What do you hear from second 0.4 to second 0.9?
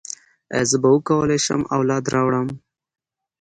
ایا زه به